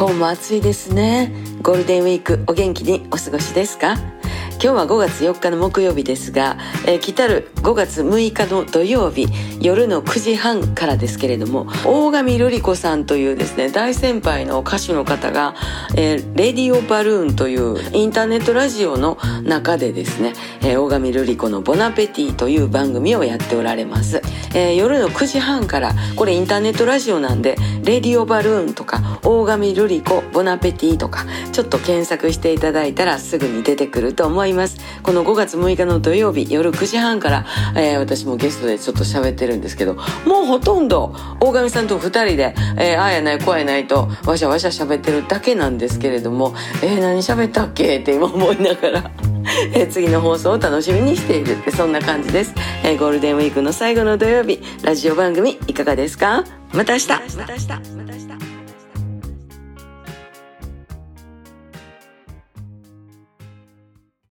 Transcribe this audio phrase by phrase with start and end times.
[0.00, 1.30] 今日も暑いですね。
[1.60, 3.98] ゴールデンウィークお元気にお過ごしですか？
[4.62, 9.26] 今日は5月4日の木曜日ですが、えー、来たる5月6日の土曜日
[9.58, 15.54] 夜の9時半からですけれども大神瑠璃子さんというですね大先輩の歌手の方が、
[15.96, 24.20] えー、レディオバルーンというインターネットラジオの中でですね、えー、大神瑠璃子のボナペティという番組をやっておられます、
[24.54, 34.78] えー、夜の9時半からこれインターネットラジオなんでレディオバルーンとか大神瑠璃子ボナペティとかちょっと検索していただいたらすぐに出てくると思います。
[35.02, 37.46] この5月6日の土曜日夜9時半から、
[37.76, 49.10] えー、私もゲストでちょっと喋ってるんですけどもうほとんど大神さんと2人で、えー、ああやないこうやないとわしゃわしゃ喋ってるだけなんですけれどもえー、何喋ったっけって今思いながら
[49.74, 56.44] え次の放送を楽しみにしているってそんな感じです、えー、ゴールデンウィークの最後の土曜日ラジオ番組いかがですか？
[56.72, 57.08] また明日。
[57.08, 57.68] また明日。
[57.68, 58.49] また明日。